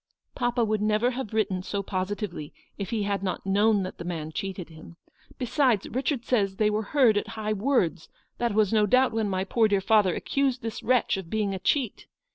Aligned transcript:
"Papa 0.35 0.65
would 0.65 0.81
never 0.81 1.11
have 1.11 1.31
written 1.31 1.61
so 1.61 1.83
positively, 1.83 2.51
if 2.75 2.89
he 2.89 3.03
had 3.03 3.21
not 3.21 3.45
known 3.45 3.83
that 3.83 3.99
the 3.99 4.03
man 4.03 4.31
cheated 4.31 4.69
him. 4.69 4.97
Besides, 5.37 5.85
Ptichard 5.85 6.25
says 6.25 6.55
they 6.55 6.71
were 6.71 6.81
heard 6.97 7.17
at 7.19 7.27
high 7.37 7.53
words; 7.53 8.09
that 8.39 8.55
was 8.55 8.73
no 8.73 8.87
doubt 8.87 9.11
when 9.11 9.29
my 9.29 9.43
poor 9.43 9.67
dear 9.67 9.79
father 9.79 10.15
accused 10.15 10.63
this 10.63 10.81
wretch 10.81 11.17
of 11.17 11.29
being 11.29 11.53
a 11.53 11.59
cheat. 11.59 12.07